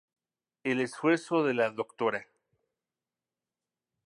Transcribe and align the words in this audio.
El 0.63 0.81
esfuerzo 0.81 1.43
de 1.43 1.53
la 1.53 1.69
Dra. 1.69 2.25